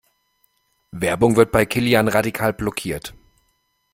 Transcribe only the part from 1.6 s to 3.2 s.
Kilian radikal blockiert.